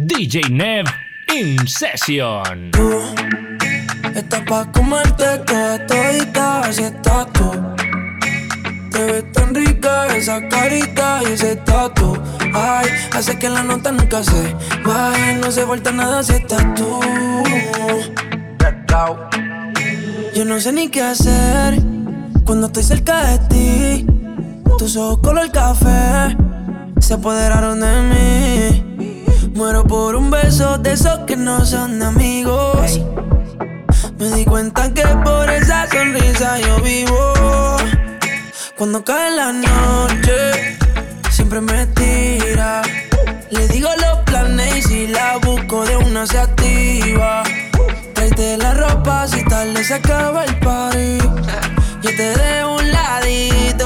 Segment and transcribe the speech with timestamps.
[0.00, 0.86] DJ Nev
[1.34, 2.70] in session.
[2.70, 3.02] Tú
[4.14, 7.50] estás pa' comerte toda todita, así estás tú.
[8.92, 12.16] Te ves tan rica esa carita y ese tatu.
[12.54, 14.54] Ay, hace que la nota nunca se
[14.84, 17.00] vaya, no se vuelta nada si estás tú.
[20.32, 21.82] Yo no sé ni qué hacer
[22.44, 24.06] cuando estoy cerca de ti.
[24.78, 26.36] Tus ojos color café
[27.00, 28.77] se apoderaron de mí.
[29.58, 33.00] Muero por un beso de esos que no son amigos.
[34.16, 37.76] Me di cuenta que por esa sonrisa yo vivo.
[38.76, 40.78] Cuando cae la noche,
[41.30, 42.82] siempre me tira.
[43.50, 47.42] Le digo los planes y si la busco de una se activa.
[48.14, 51.18] Tráete la ropa si tal se acaba el party.
[52.00, 53.77] Yo te dejo un ladito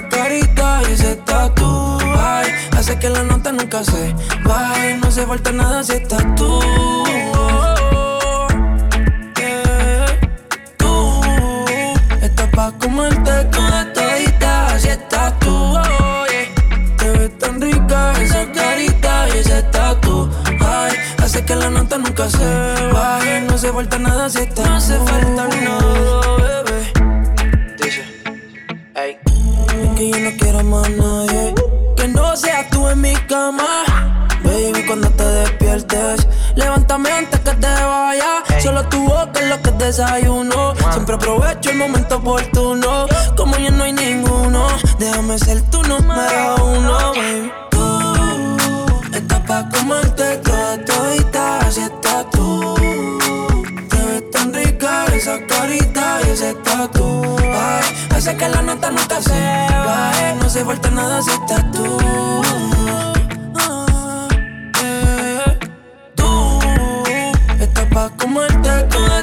[0.00, 1.98] esa carita y ese tatu.
[2.18, 6.60] Ay, hace que la nota nunca se baje, no se falta nada si estás tú.
[9.36, 10.18] Yeah.
[10.76, 11.20] Tú
[12.22, 15.50] estás pa' comerte toda todita, así estás tú.
[15.50, 16.96] Oh, yeah.
[16.96, 20.30] Te ves tan rica esa carita y ese tatu.
[20.60, 20.92] Ay,
[21.22, 24.98] hace que la nota nunca se baje, no se falta nada si estás No hace
[24.98, 26.49] falta nada,
[30.00, 31.54] que yo no quiero más nadie
[31.94, 33.84] que no seas tú en mi cama.
[34.42, 38.42] Baby, cuando te despiertes, levántame antes que te vaya.
[38.62, 40.74] Solo tu boca es lo que desayuno.
[40.92, 43.06] Siempre aprovecho el momento oportuno.
[43.36, 47.52] Como ya no hay ninguno, déjame ser tu número uno, baby.
[47.70, 48.56] Tú
[49.12, 52.74] estás pa' comerte toda todita, así estás tú.
[53.90, 57.09] Te ves tan rica esa carita y ese tatu.
[58.14, 59.40] Hace que la nota nunca se
[59.86, 60.34] baje.
[60.40, 61.98] No se falta nada si estás tú.
[63.58, 64.28] Ah,
[64.82, 65.58] eh.
[66.14, 66.60] Tú
[67.60, 69.19] estás pa' comerte toda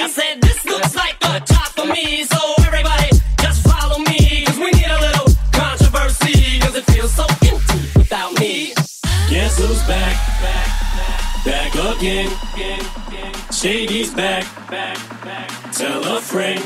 [0.00, 3.08] I said this looks like a job for me, so everybody
[3.40, 8.38] just follow me, cause we need a little controversy, cause it feels so empty without
[8.38, 8.74] me.
[9.30, 10.16] Guess who's back?
[10.42, 12.30] Back back again.
[13.52, 14.44] Shady's back.
[15.72, 16.60] Tell a friend.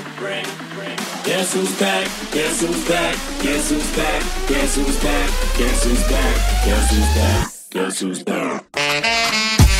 [1.24, 2.06] Guess who's back?
[2.32, 3.14] Guess who's back?
[3.42, 4.22] Guess who's back?
[4.48, 5.30] Guess who's back?
[5.56, 6.64] Guess who's back?
[6.64, 7.48] Guess who's back?
[7.70, 8.64] Guess who's back?
[8.72, 9.79] Prendía.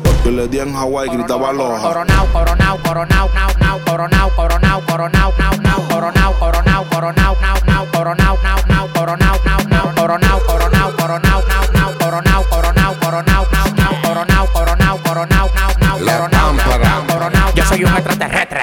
[0.23, 1.81] Yo le di en Hawaii, gritaba aloha.
[1.81, 7.85] Coronao, coronao, coronao, nao, nao, coronao, coronao, coronao, nao, nao, coronao, coronao, coronao, nao, nao,
[7.91, 12.60] coronao, nao, nao, coronao, nao, nao, coronao, coronao, coronao, nao, nao, coronao, coronao,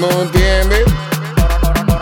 [0.00, 0.84] No entiendes.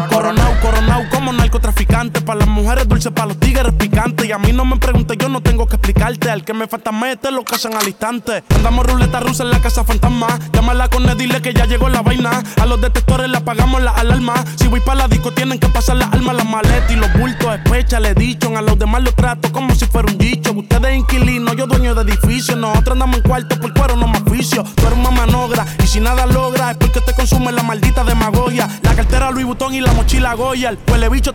[0.09, 2.21] Coronao, coronao como narcotraficante.
[2.21, 4.27] Para las mujeres dulces, para los tigres picantes.
[4.27, 6.31] Y a mí no me preguntes, yo no tengo que explicarte.
[6.31, 8.45] Al que me falta meter, lo casan al instante.
[8.55, 10.39] Andamos ruleta rusa en la casa fantasma.
[10.53, 12.43] Llámala con él, dile que ya llegó la vaina.
[12.61, 14.35] A los detectores le apagamos la alarma.
[14.57, 17.55] Si voy para la disco, tienen que pasar las armas, las maletas y los bultos.
[17.55, 18.55] Especha, le dicho.
[18.57, 20.53] A los demás los trato como si fuera un dicho.
[20.53, 22.57] Ustedes inquilinos, yo dueño de edificio.
[22.57, 24.65] Nosotros andamos en cuarto por cuero, no más oficio.
[24.77, 28.69] Tú eres una manogra y si nada logra es porque te consume la maldita demagogia.
[28.83, 30.71] La cartera Louis Vuitton y la mochila Goya.
[30.71, 31.35] El huele bicho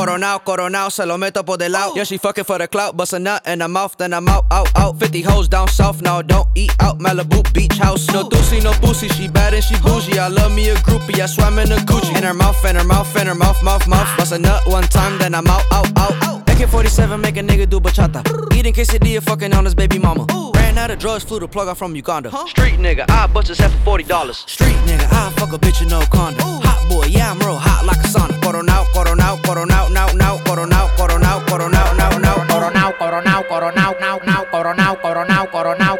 [0.00, 1.92] Coronao, coronao, se lo meto por del lado.
[1.94, 4.46] Yeah, she fucking for the clout, bust a nut in her mouth, then I'm out,
[4.50, 4.98] out, out.
[4.98, 6.98] 50 hoes down south, now don't eat out.
[6.98, 8.08] Malibu beach house.
[8.08, 10.18] No doozy, no pussy, she bad and she bougie.
[10.18, 12.16] I love me a groupie, I swam in a Gucci.
[12.16, 14.16] In her mouth, in her mouth, in her mouth, mouth, mouth.
[14.16, 16.39] Bust a nut one time, then I'm out, out, out.
[16.60, 18.20] AK-47 make a nigga do bachata.
[18.54, 20.26] Eating quesadilla, fucking on his baby mama.
[20.54, 22.30] Ran out of drugs, flew the plug out from Uganda.
[22.48, 24.44] Street nigga, I bust his head for forty dollars.
[24.46, 26.60] Street nigga, I fuck a bitch in no condom.
[26.60, 28.38] Hot boy, yeah I'm real hot like a sauna.
[28.42, 34.44] Coronao, coronao, coronao, now, now, coronao, coronao, coronao, now, now, Coronao, coronao, coronao, nao, nao,
[34.52, 35.99] coronao, coronao, coronao, nao, nao, coronao,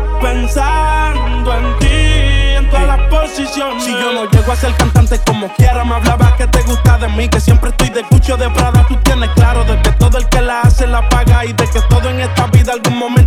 [0.21, 1.87] Pensando en ti,
[2.57, 3.83] en todas las posiciones.
[3.83, 7.07] Si yo no llego a ser cantante como quiera, me hablaba que te gusta de
[7.09, 7.27] mí.
[7.27, 8.85] Que siempre estoy de cucho de Prada.
[8.87, 11.43] Tú tienes claro de que todo el que la hace la paga.
[11.45, 13.20] Y de que todo en esta vida algún momento.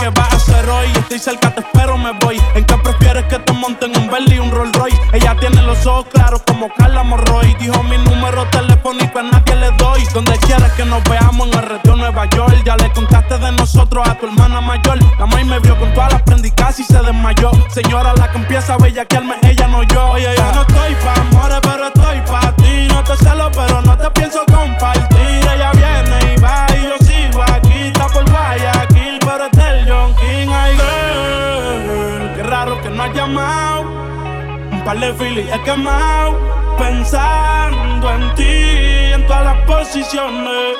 [0.00, 0.88] ¿Qué vas a hacer hoy?
[0.94, 2.40] Estoy cerca, te espero, me voy.
[2.54, 5.00] ¿En qué prefieres que te monten un Bentley y un Rolls Royce?
[5.12, 7.54] Ella tiene los ojos claros como Carla Morroy.
[7.58, 10.04] Dijo mi número telefónico a nadie le doy.
[10.12, 12.62] Donde quieras que nos veamos en el retiro Nueva York.
[12.64, 14.98] Ya le contaste de nosotros a tu hermana mayor.
[15.18, 17.50] La maíz me vio con todas las prendicas y se desmayó.
[17.70, 20.10] Señora, la que empieza a bellaquearme, ella no yo.
[20.10, 22.88] Oye, yo no estoy pa' amores, pero estoy pa' ti.
[22.88, 24.45] No te celo, pero no te pienso
[34.86, 36.38] par de filis he quemado.
[36.78, 40.76] Pensando en ti, en todas las posiciones.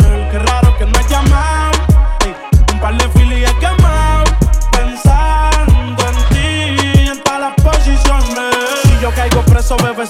[0.00, 1.78] Girl, qué raro que no has llamado.
[2.24, 2.34] Ey,
[2.72, 4.24] un par de filis he quemado.
[4.70, 8.54] Pensando en ti, en todas las posiciones.
[8.84, 10.09] Si yo caigo preso, bebecita,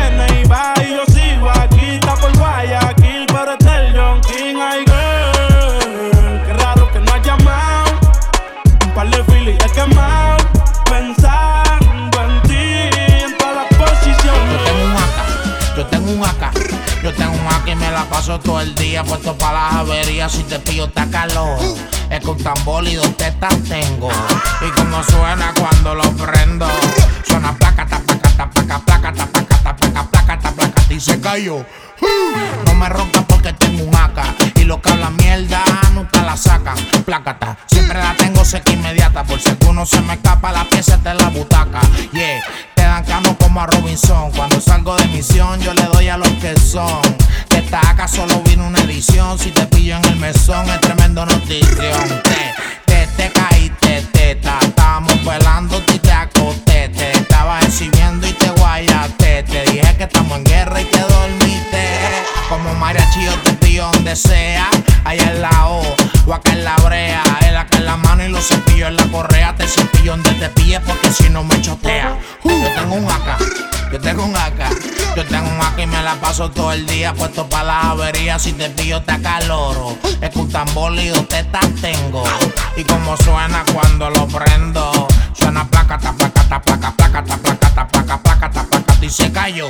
[18.05, 20.31] paso todo el día puesto para las averías.
[20.31, 21.59] Si te pillo, está calor.
[22.09, 24.09] Es que un tambor y dos tengo.
[24.61, 26.67] Y como suena cuando lo prendo,
[27.25, 30.99] suena placa, ta, placa, ta, placa, placa, ta, placa, ta, placa, placa, ta, placa, y
[30.99, 31.65] se cayó.
[32.65, 34.19] No me ronca porque tengo un AK
[34.55, 39.23] Y lo que habla mierda nunca la sacan Plácata, siempre la tengo seca inmediata.
[39.23, 41.81] Por si alguno se me escapa la pieza está la butaca.
[42.11, 42.43] Yeah,
[42.75, 44.31] te dan cano como a Robinson.
[44.31, 47.01] Cuando salgo de misión yo le doy a los que son
[47.73, 49.37] AK solo vino una edición.
[49.39, 52.21] Si te pillo en el mesón es tremendo notición.
[52.23, 52.53] Te,
[52.85, 59.43] te, te caíste, teta Estábamos velando y te acosté Te estaba exhibiendo y te guayaste.
[59.43, 61.87] Te dije que estamos en guerra y te dormiste.
[62.49, 64.69] Como mariachi yo te pillo donde sea
[65.05, 65.81] Allá en la O
[66.27, 67.23] o acá en la brea
[67.81, 69.55] en la mano y los cepillos en la correa.
[69.55, 72.17] Te cepillo donde te pille porque si no me chotea.
[72.43, 76.15] Yo tengo un AK, yo tengo un AK Yo tengo un AK y me la
[76.15, 79.97] paso todo el día Puesto para las averías Si te pillo te acaloro.
[80.21, 82.23] Es un tambor y dos tetas tengo.
[82.77, 87.69] Y como suena cuando lo prendo Suena placa, ta, placa, ta, placa, placa, ta, placa,
[87.73, 89.67] ta, placa, placa, ta, placa, y se cayó.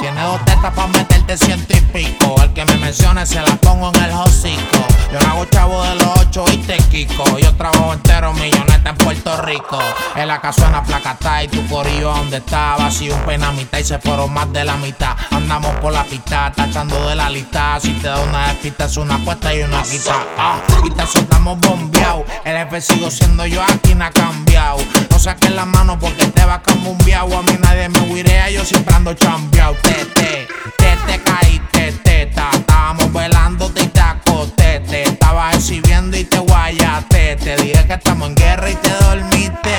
[0.00, 2.36] Tiene dos tetas para meterte ciento y pico.
[2.42, 4.78] El que me mencione se la pongo en el hocico.
[5.12, 7.38] Yo no hago chavo de los ocho y te quico.
[7.38, 9.78] Yo trabajo entero milloneta en Puerto Rico.
[10.14, 12.76] En la casa suena placata y tu corillo donde está.
[12.76, 15.16] Vacío un pena a mitad y se fueron más de la mitad.
[15.30, 17.78] Andamos por la pista, tachando de la lista.
[17.80, 20.14] Si te da una despista es una apuesta y una quita.
[20.38, 22.24] Ah, y te soltamos bombeado.
[22.44, 24.78] El F sigo siendo yo aquí, no ha cambiado.
[25.10, 26.80] No saques la mano porque te va a cambiar.
[27.20, 29.74] A mí nadie me huirea, yo siempre ando chambeado.
[29.82, 32.50] Te, te, te, te caíste, teta.
[32.52, 34.80] Estábamos velándote y te acosté.
[34.80, 37.36] Te estaba exhibiendo y te guayaste.
[37.36, 39.70] Te dije que estamos en guerra y te dormiste.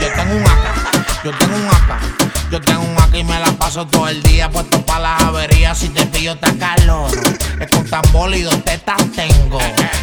[0.00, 2.26] Yo tengo un AK, yo tengo un AK.
[2.50, 5.78] Yo tengo un AK y me la paso todo el día puesto para las averías.
[5.78, 7.10] Si te pillo te calor.
[7.60, 9.58] Es con tambor y dos tetas tengo.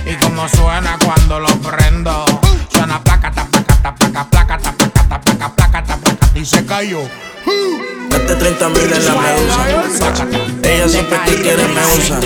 [0.05, 2.25] Y como suena cuando lo prendo.
[2.69, 6.45] Suena placa, ta, placa, ta, placa, placa, ta, placa, ta, placa, placa, ta, placa, y
[6.45, 6.99] se cayó.
[7.45, 10.27] Mete 30 mil en la medusa.
[10.63, 12.19] Ella siempre que quiere me usa.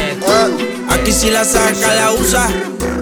[0.89, 2.47] Aquí si la saca, la usa.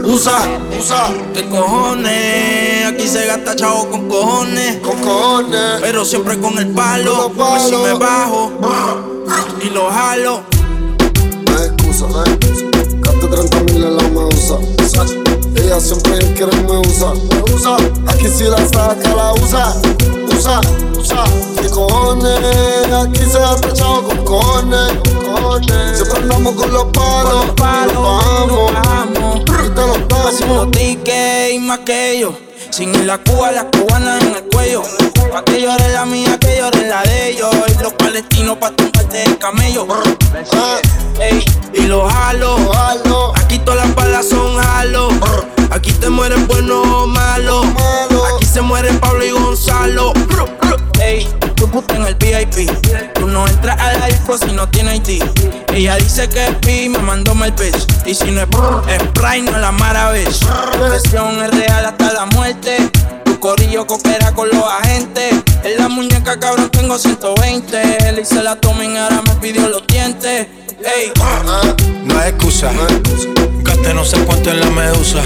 [0.04, 0.39] Usa,
[0.80, 1.13] usa.
[1.34, 2.86] ¿Qué cojones?
[2.86, 4.78] Aquí se gasta chavo con cojones.
[4.78, 5.82] Con cojones.
[5.82, 7.32] Pero siempre con el palo.
[7.36, 8.51] Pues si me bajo
[9.62, 10.43] y lo jalo.
[11.47, 12.65] No hay excusa, no hay excusa.
[13.01, 14.58] Gaste 30 mil en la medusa.
[15.56, 17.13] Ella siempre quiere me usa.
[17.13, 17.78] Me usa.
[18.08, 19.73] Aquí si la saca, la usa.
[20.38, 20.60] Usa,
[20.98, 21.24] usa.
[21.62, 22.39] ¿Qué cojones?
[22.93, 25.98] Aquí se gasta chavo con cojones.
[25.98, 27.34] Siempre andamos con los palos.
[27.34, 28.74] Con los palos, Nos nos bajamos.
[28.74, 29.41] bajamos.
[29.65, 30.26] Y te los damos.
[30.34, 32.34] Hacemos tickets y más que ellos.
[32.75, 34.83] Sin la Cuba, las cubanas en el cuello.
[35.31, 37.49] Pa' que llore la mía, que llore la de ellos.
[37.69, 39.88] Y los palestinos pa' tumbarte el camello.
[41.17, 41.41] Ey,
[41.73, 43.31] y los jalo.
[43.38, 45.07] Aquí todas las balas son jalo.
[45.71, 47.65] Aquí te mueren buenos o malos.
[48.35, 50.11] Aquí se mueren Pablo y Gonzalo.
[50.99, 51.29] Ey,
[51.67, 52.69] puta en el VIP.
[53.13, 55.23] Tú no entras a la disco si no tienes ID.
[55.73, 57.86] Ella dice que es pi, me mandó mal pitch.
[58.06, 58.47] Y si no es
[58.88, 60.30] es Pride, no la maravilla.
[60.89, 62.78] Presión es real hasta la muerte.
[63.25, 65.36] Tu corillo coopera con los agentes.
[65.63, 68.10] En la muñeca, cabrón, tengo 120.
[68.10, 70.47] Él hice la tomen, ahora me pidió los dientes.
[70.80, 71.12] Ey,
[72.04, 72.71] No hay excusa.
[73.63, 75.21] Gasté no sé cuánto en la medusa.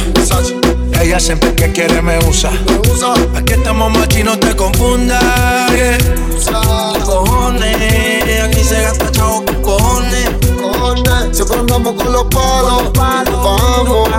[1.01, 2.51] Ella siempre que quiere me usa.
[3.35, 5.23] Aquí estamos machi, no te confundas.
[5.71, 5.97] yeah.
[7.05, 10.48] cojones, aquí se gasta chavo con cojones.
[10.89, 12.91] Cojones, siempre andamos con los palos.
[12.93, 14.09] Bajamos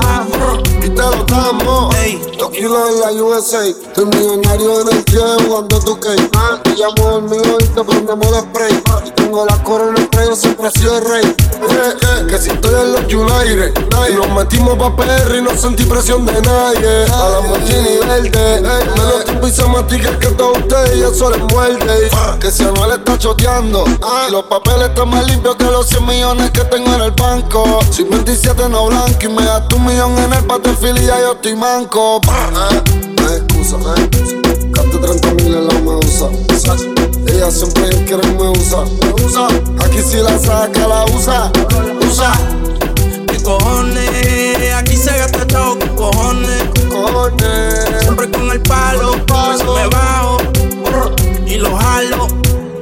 [0.85, 1.95] y te lo damos.
[2.39, 3.65] Dos kilos en la USA.
[3.65, 6.31] El millonario en el pie jugando tu cake.
[6.63, 8.83] Te llamo el mío y te prendemos el spray.
[9.05, 11.25] Y tengo la corona entre yo siempre he sido el rey.
[11.25, 13.75] Eh, eh, que si estoy en los United.
[14.09, 17.05] Y nos metimos pa' PR y no sentí presión de nadie.
[17.13, 18.61] A la mochini verde.
[18.61, 22.09] Menos tiempo y se matica que todos ustedes y eso les muerde.
[22.41, 23.85] Que si Anuel está choteando.
[24.29, 27.81] Y los papeles están más limpios que los 100 millones que tengo en el banco.
[27.91, 31.33] Soy 27 no blanco y me gasto un millón en el Battlefield y ya yo
[31.33, 32.21] estoy manco.
[32.25, 32.83] Eh,
[33.17, 34.37] No hay excusa, no hay excusa.
[34.71, 36.29] Gasto 30 mil en la medusa.
[37.27, 38.85] Ella siempre quiere me usa.
[38.85, 39.49] Me usa.
[39.85, 41.53] Aquí si la saca, la usa.
[42.09, 42.33] Usa.
[43.29, 44.75] ¿Qué cojones?
[44.75, 46.65] Aquí se gasta chavo con cojones.
[46.91, 48.03] Cojones.
[48.03, 49.13] Siempre con el palo.
[49.27, 50.39] Por eso me bajo
[51.47, 52.29] y lo jalo.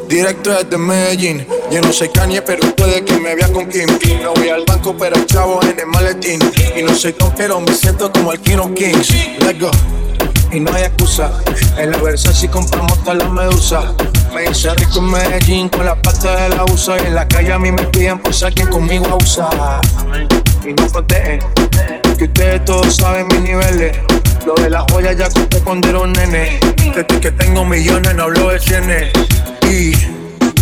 [0.08, 1.46] Directo desde Medellín.
[1.70, 3.86] Yo no soy Kanye, pero puede que me vea con Kim.
[4.22, 6.40] No voy al banco, pero chavo en el maletín.
[6.74, 9.10] Y no soy don, pero me siento como el King of Kings.
[9.40, 9.70] Let's go.
[10.50, 11.30] Y no hay excusa.
[11.76, 13.94] En la Versace compramos toda la medusa.
[14.34, 16.96] Me hice rico en Medellín con la pasta de la USA.
[17.02, 19.80] Y en la calle a mí me piden por ser quien conmigo usa.
[20.64, 21.40] Y no protegen.
[22.16, 23.96] Que ustedes todos saben mis niveles.
[24.44, 26.58] Lo de las joyas ya conté cuando era un nene.
[26.76, 29.12] Desde que tengo millones no hablo de cienes.
[29.70, 29.92] Y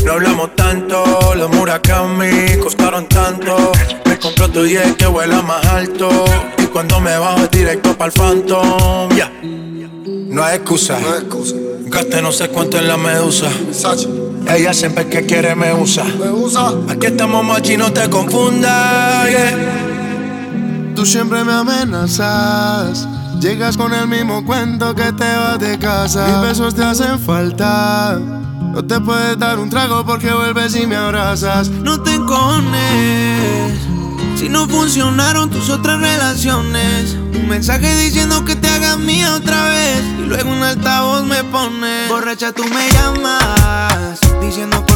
[0.04, 3.72] no hablamos tanto, los Murakami costaron tanto.
[4.04, 6.08] Me compré otro 10 que vuela más alto.
[6.58, 9.16] Y cuando me bajo es directo para el Phantom.
[9.16, 9.32] Ya.
[9.42, 10.98] No hay excusa.
[11.00, 11.54] No hay excusa.
[11.86, 13.48] Gasté no sé cuánto en la medusa.
[14.48, 16.04] Ella siempre que quiere me usa.
[16.04, 16.72] Me usa.
[16.88, 19.30] Aquí estamos machi, no te confundas.
[19.30, 19.85] yeah.
[20.96, 23.06] Tú siempre me amenazas.
[23.38, 26.26] Llegas con el mismo cuento que te vas de casa.
[26.26, 28.18] Mis besos te hacen falta.
[28.18, 31.68] No te puedes dar un trago porque vuelves y me abrazas.
[31.68, 33.78] No te encojones
[34.36, 37.12] si no funcionaron tus otras relaciones.
[37.12, 40.02] Un mensaje diciendo que te hagas mía otra vez.
[40.18, 42.08] Y luego un altavoz me pone.
[42.08, 44.18] Borracha, tú me llamas.
[44.40, 44.95] Diciendo por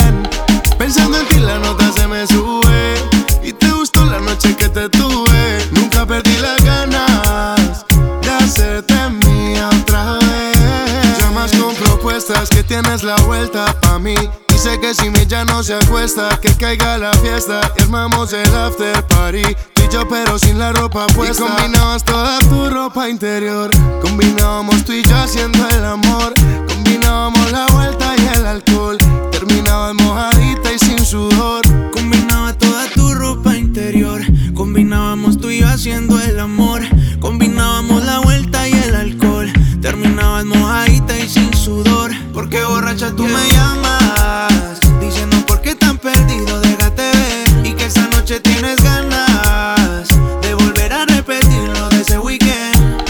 [0.93, 2.95] Pensando en ti, la nota se me sube.
[3.41, 5.65] Y te gustó la noche que te tuve.
[5.71, 7.85] Nunca perdí las ganas
[8.21, 11.17] de hacerte mía otra vez.
[11.17, 14.15] Llamas con propuestas que tienes la vuelta pa' mí.
[14.49, 18.53] Dice que si mi ya no se acuesta, que caiga la fiesta y armamos el
[18.53, 19.43] after party.
[19.73, 21.45] Tú y yo, pero sin la ropa puesta.
[21.45, 23.71] Y combinabas toda tu ropa interior.
[24.01, 26.33] Combinábamos tú y yo haciendo el amor.
[26.67, 28.97] Combinábamos la vuelta y el alcohol.
[29.31, 30.80] Terminabas mojadita y
[31.11, 31.61] sudor.
[31.91, 34.21] Combinaba toda tu ropa interior.
[34.53, 36.81] Combinábamos tú y yo haciendo el amor.
[37.19, 39.51] Combinábamos la vuelta y el alcohol.
[39.81, 42.11] Terminabas mojadita y sin sudor.
[42.33, 44.79] Porque borracha tú me llamas.
[45.01, 47.67] Diciendo por qué tan perdido, déjate ver.
[47.67, 50.07] Y que esta noche tienes ganas
[50.41, 53.03] de volver a repetir lo de ese weekend.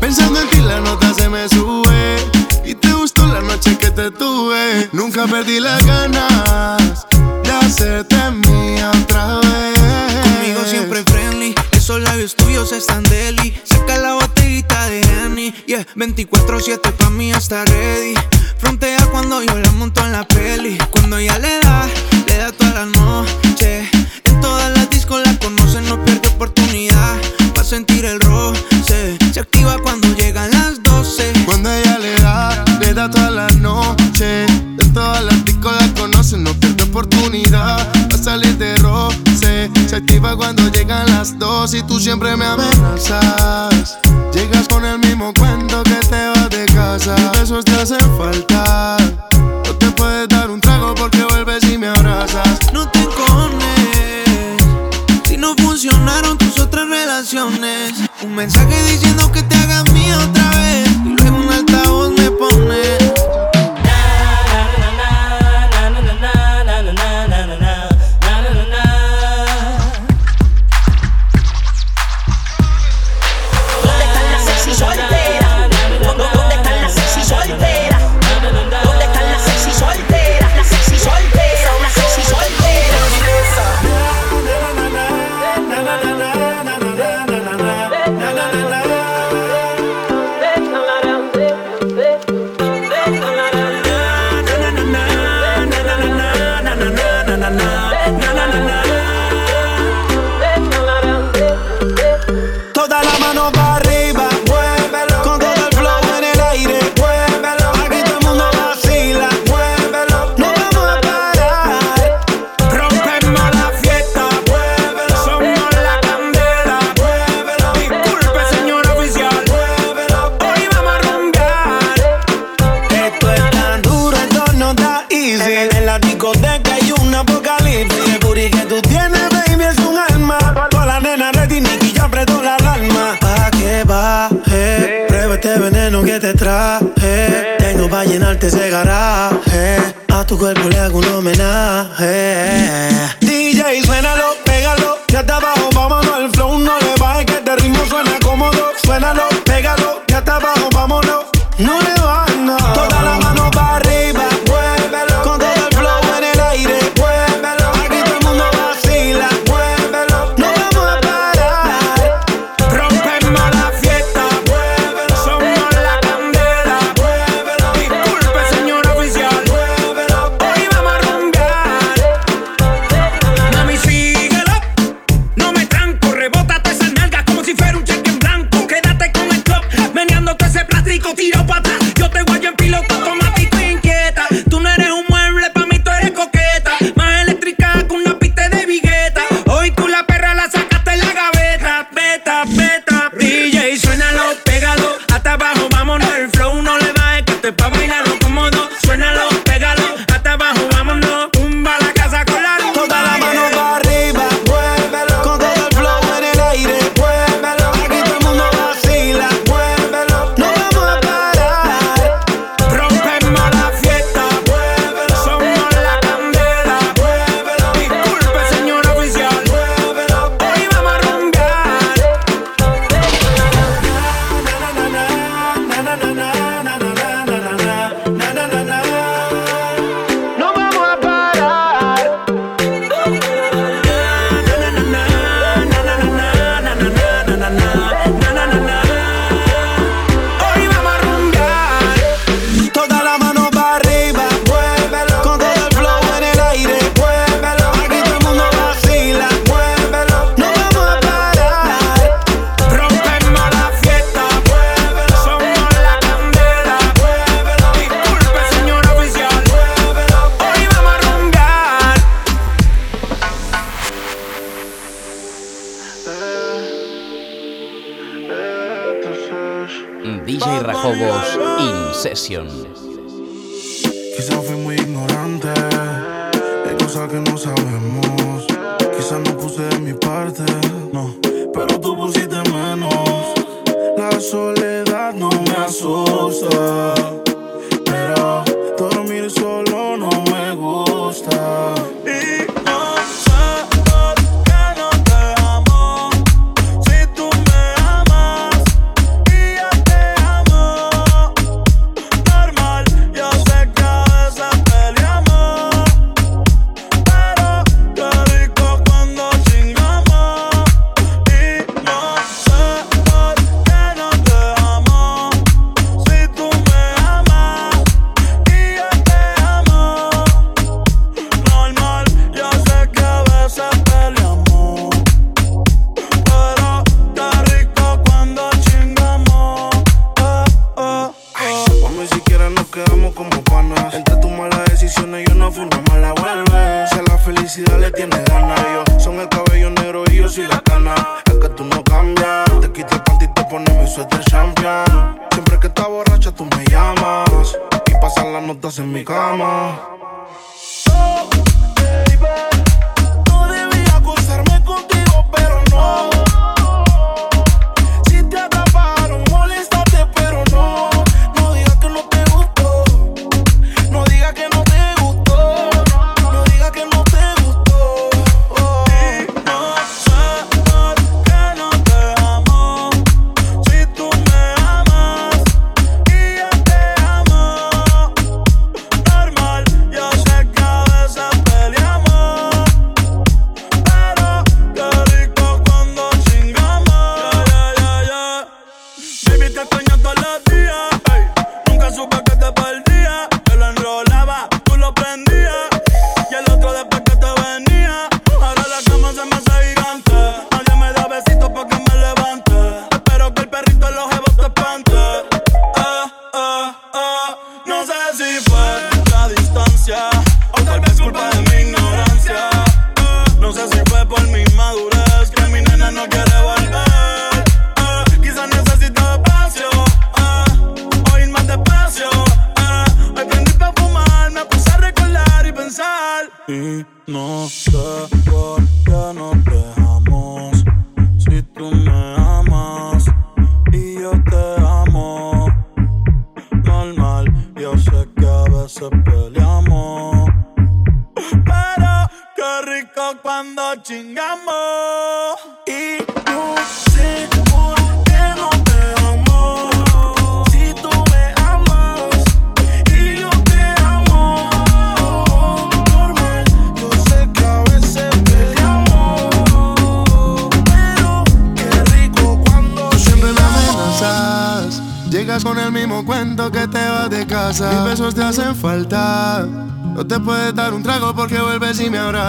[0.00, 2.18] Pensando en ti, la nota se me sube.
[2.64, 4.88] Y te gustó la noche que te tuve.
[4.92, 5.84] Nunca perdí las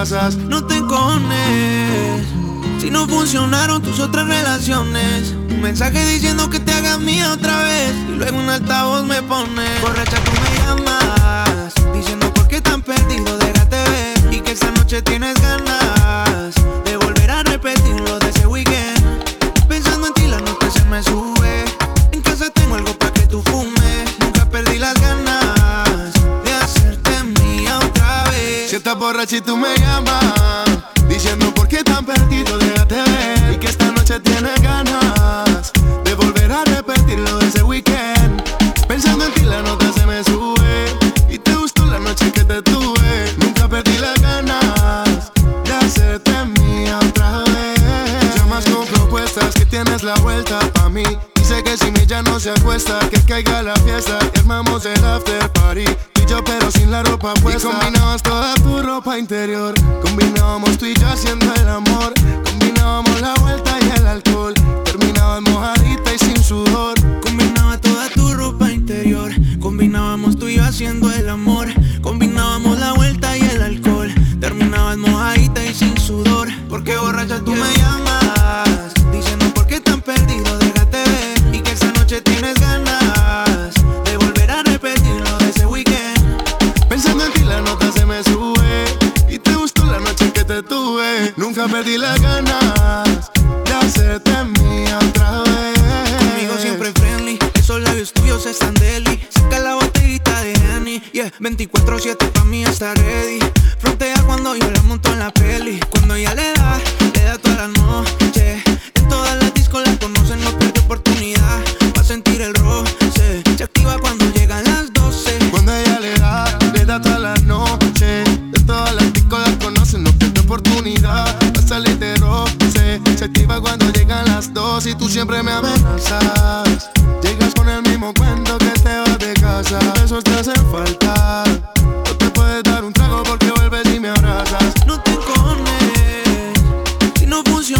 [0.10, 2.26] no te encones.
[2.82, 7.94] Si no funcionaron tus otras relaciones, un mensaje diciendo que te hagas mía otra vez
[8.08, 9.59] y luego un altavoz me pone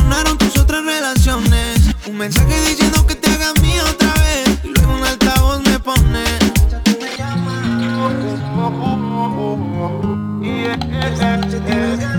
[0.10, 1.96] sonaron tus otras relaciones.
[2.08, 4.60] Un mensaje diciendo que te hagas mío otra vez.
[4.64, 6.24] Y luego un altavoz me pone.
[6.70, 7.64] Ya tú me llamas.
[10.42, 12.10] Y es, es, es, es, es,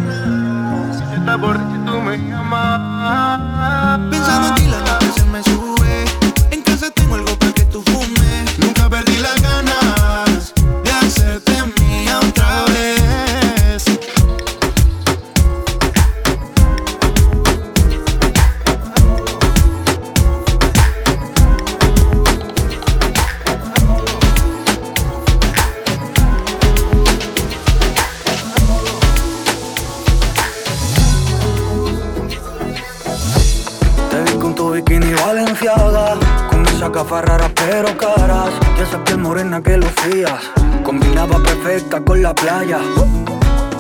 [42.41, 42.79] playa.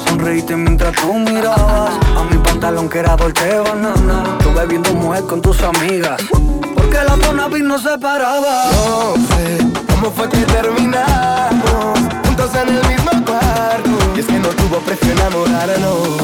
[0.06, 5.40] Sonreíste mientras tú mirabas A mi pantalón que era Dolce Banana Tú bebiendo mujer con
[5.40, 6.20] tus amigas
[6.74, 8.64] Porque la zona no se paraba.
[8.72, 13.90] No sé cómo fue que terminamos Juntos en el mismo cuarto.
[14.16, 16.19] Y es que no tuvo precio enamorarnos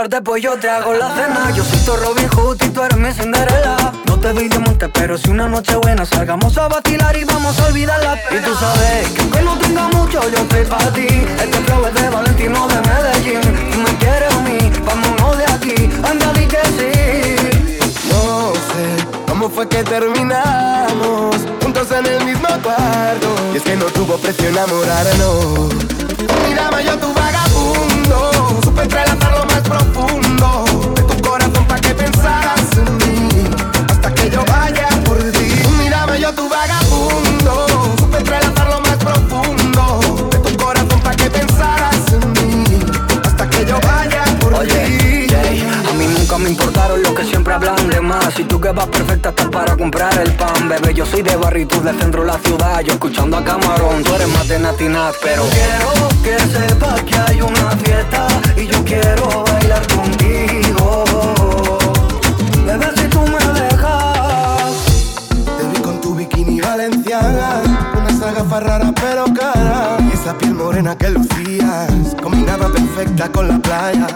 [0.00, 1.50] invitarte pues yo te hago la cena.
[1.54, 3.92] Yo soy tu Robin Hood y tú eres mi Cinderella.
[4.06, 7.58] No te vi de monte pero si una noche buena Salgamos a vacilar y vamos
[7.58, 8.18] a olvidarla.
[8.30, 11.06] Y tú sabes que aunque no tenga mucho yo estoy pa' ti.
[11.06, 13.72] Este flow es de Valentino de Medellín.
[13.72, 15.90] Tú me quieres a mí, vámonos de aquí.
[16.02, 17.68] Anda di que sí.
[18.08, 23.28] No sé cómo fue que terminamos Juntos en el mismo cuarto.
[23.52, 25.74] Y es que no tuvo precio enamorarnos.
[26.46, 29.39] Mírame yo tu vagabundo Supe entrelazar lo más
[29.70, 30.64] profundo
[30.96, 33.28] De tu corazón pa' que pensaras en mí
[33.88, 35.48] Hasta que yo vaya por ti.
[35.78, 37.66] Mírame yo tu vagabundo
[37.98, 39.82] Supe entrelazar lo más profundo
[40.32, 42.64] De tu corazón pa' que pensaras en mí
[43.24, 45.34] Hasta que yo vaya por Oye, ti.
[45.88, 48.86] a mí nunca me importaron los que siempre hablan de más Y tú que vas
[48.88, 50.68] perfecta para comprar el pan.
[50.68, 52.80] Bebé, yo soy de barrio y tú de la ciudad.
[52.80, 57.40] Yo escuchando a Camarón, tú eres más de Natinat Pero quiero que sepas que hay
[57.40, 58.26] una fiesta
[58.56, 61.04] Y yo quiero bailar contigo.
[62.64, 64.72] Bebé, si tú me dejas
[65.58, 67.90] Te vi con tu bikini valenciana.
[67.94, 73.48] Con esa gafa rara pero cara Y esa piel morena que lucías Combinaba perfecta con
[73.48, 74.06] la playa.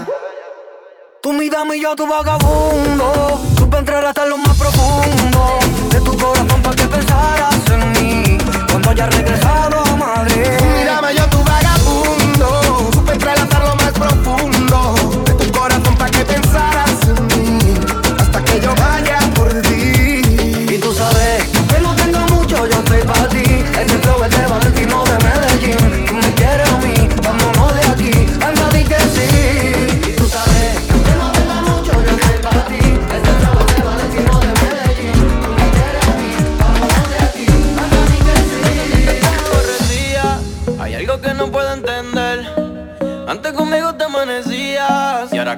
[1.23, 5.59] Tú mi dama y yo tu vagabundo Entrar hasta lo más profundo
[5.91, 8.39] De tu corazón pa' que pensaras en mí
[8.71, 10.47] Cuando haya regresado a Madrid.
[10.79, 14.54] Mírame yo tu vagabundo Supe entrelazar lo más profundo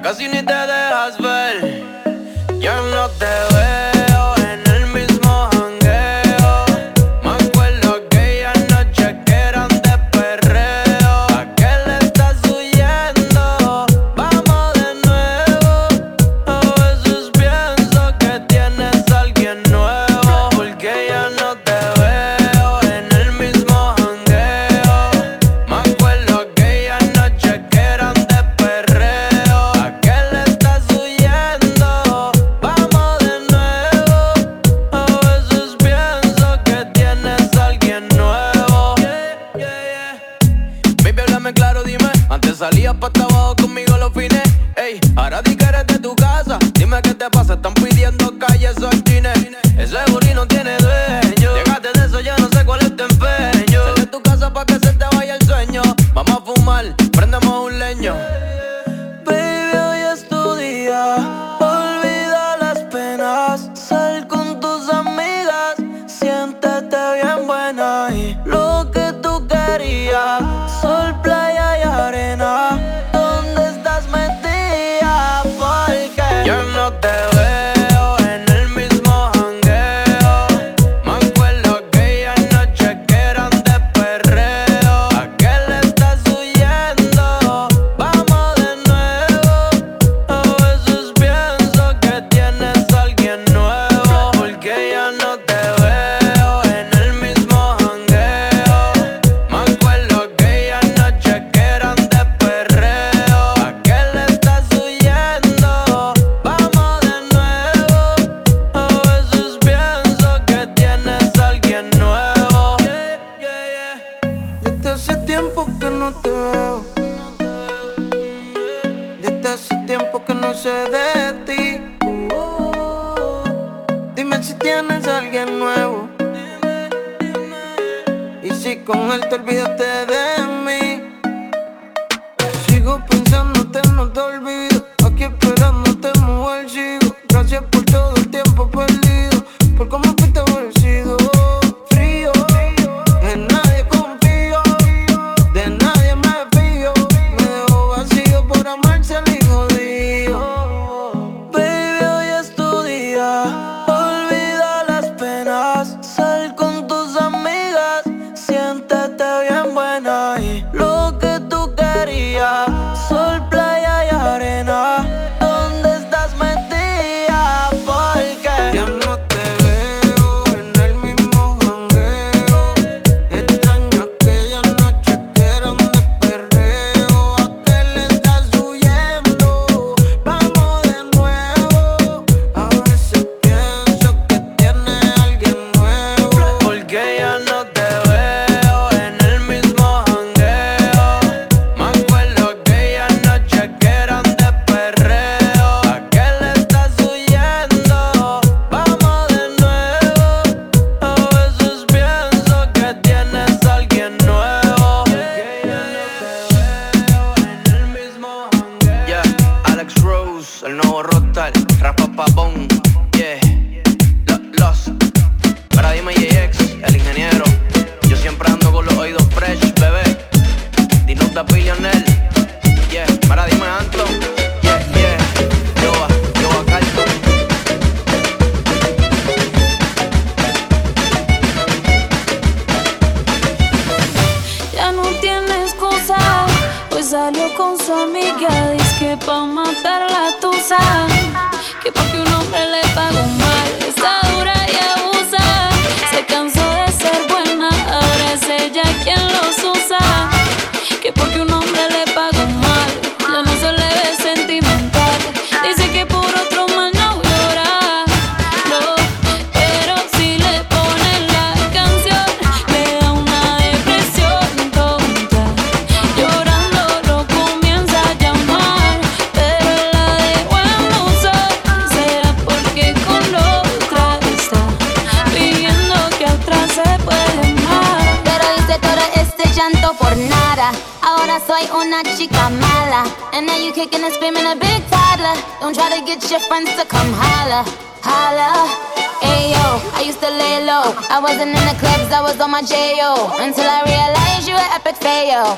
[0.01, 2.06] casi ni te dejas ver.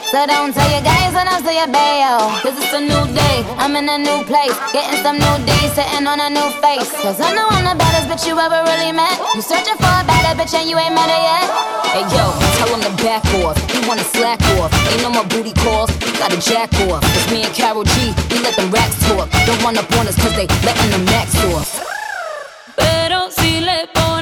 [0.07, 2.17] So don't tell your guys when I'm still your bayo.
[2.39, 4.55] Cause it's a new day, I'm in a new place.
[4.71, 6.89] Getting some new D's, sitting on a new face.
[7.03, 9.19] Cause I know I'm the baddest bitch you ever really met.
[9.35, 11.45] You searching for a better bitch and you ain't met her yet.
[11.91, 12.23] Hey yo,
[12.57, 13.59] tell him to back off.
[13.69, 14.73] He wanna slack off.
[14.89, 17.03] Ain't no more booty calls, got a jack off.
[17.13, 19.29] It's me and Carol G, we let them racks talk.
[19.45, 21.85] Don't run up on us cause they letting them max off.
[22.75, 24.18] Pero si le pones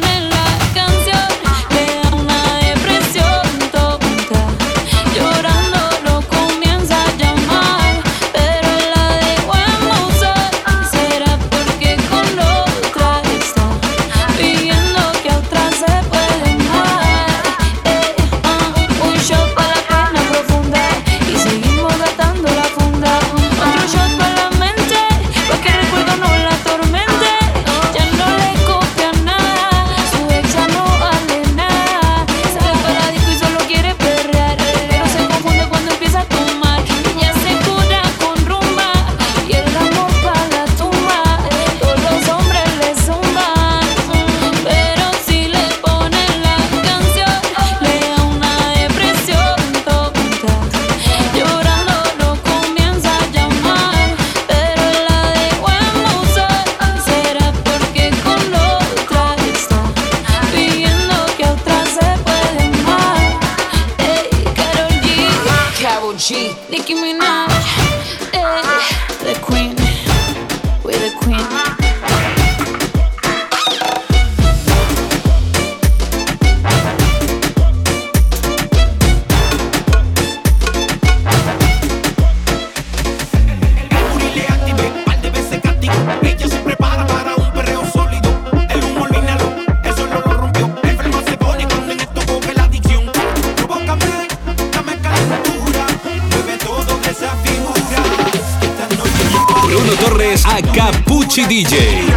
[101.38, 102.17] Richie DJ.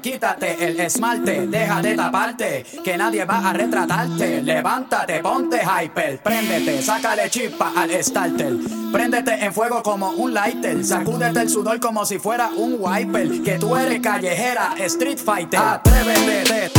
[0.00, 4.42] quítate el esmalte, deja de taparte, que nadie va a retratarte.
[4.42, 8.54] Levántate, ponte hyper, préndete, sácale chispa al starter.
[8.92, 13.58] Préndete en fuego como un lighter, sacúdete el sudor como si fuera un wiper, que
[13.58, 15.60] tú eres callejera, street fighter.
[15.60, 16.70] Atrévete,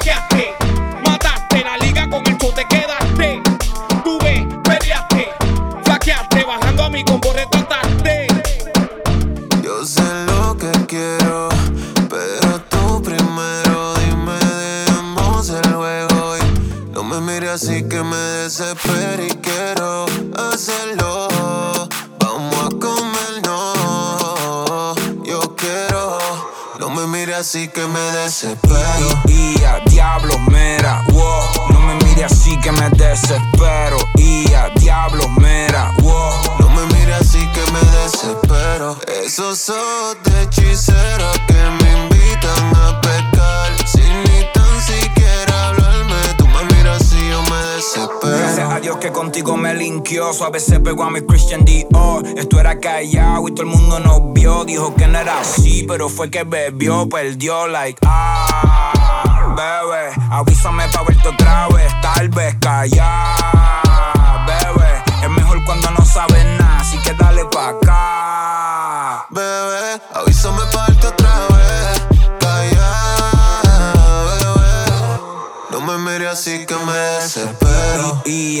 [0.00, 0.59] que é.
[50.32, 52.24] Suave se pegó a mi Christian Dior.
[52.36, 54.64] Esto era callado y todo el mundo nos vio.
[54.64, 60.12] Dijo que no era así, pero fue que bebió, perdió, like, ah, bebé.
[60.30, 65.02] Avísame pa' verte otra vez, tal vez callar, bebé.
[65.22, 68.19] Es mejor cuando no sabes nada, así que dale pa' acá.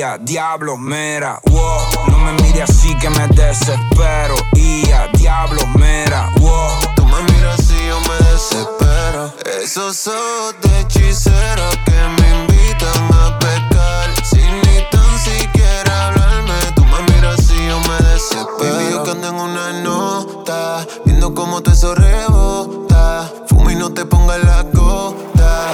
[0.00, 2.08] Y a diablo, mira, wow.
[2.08, 4.34] No me mire así que me desespero.
[4.54, 6.70] Y a diablo, mira, wow.
[6.96, 9.32] Tú me miras y yo me desespero.
[9.62, 14.24] Esos ojos de hechicera que me invitan a pecar.
[14.24, 18.74] Sin ni tan siquiera hablarme, tú me miras y yo me desespero.
[18.74, 23.30] Baby, yo que ando en una nota, viendo cómo te eso rebota.
[23.48, 25.72] Fuma y no te pongas la gota.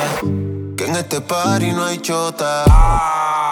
[0.77, 2.65] Que en este party no hay chota.
[2.69, 3.46] Ah,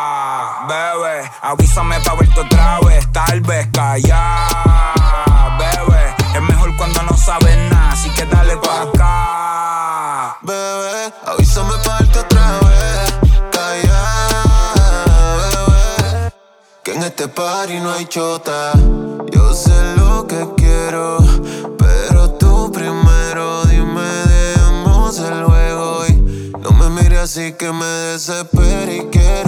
[0.66, 6.14] bebé, avísame pa' verte otra vez, tal vez callar, bebé.
[6.34, 10.38] Es mejor cuando no sabes nada, así que dale pa' acá.
[10.42, 13.14] Bebé, avísame pa' darte otra vez.
[13.52, 14.02] Calla,
[15.36, 16.32] bebé.
[16.82, 18.72] Que en este party no hay chota.
[19.32, 21.18] Yo sé lo que quiero,
[21.78, 26.06] pero tú primero dime, dejemos el juego.
[26.06, 29.43] Y no me mires así que me desespero y quiero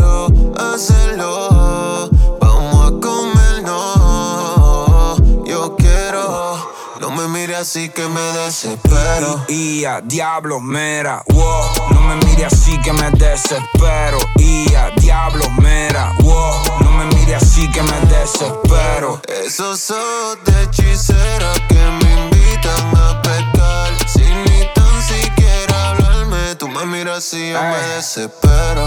[0.58, 2.10] hacerlo.
[2.40, 5.16] Vamos a comer, no.
[5.44, 6.56] Yo quiero.
[7.00, 9.44] No me mires así que me desespero.
[9.48, 11.64] Y a diablo, mira, wow.
[11.90, 14.18] No me mire así que me desespero.
[14.36, 16.54] Y a diablo, mira, wow.
[16.80, 19.20] No me mire así que me desespero.
[19.44, 23.92] Esos son de hechicera que me invitan a pecar.
[24.08, 28.86] Sin ni tan siquiera hablarme, tú me miras y yo me desespero.